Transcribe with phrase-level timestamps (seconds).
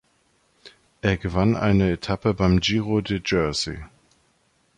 [1.03, 3.83] Er gewann eine Etappe beim Giro de Jersey.